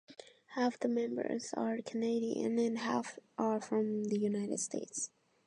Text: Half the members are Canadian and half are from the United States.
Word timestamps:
Half 0.55 0.79
the 0.79 0.87
members 0.87 1.53
are 1.53 1.77
Canadian 1.85 2.57
and 2.57 2.79
half 2.79 3.19
are 3.37 3.61
from 3.61 4.05
the 4.05 4.17
United 4.17 4.59
States. 4.59 5.11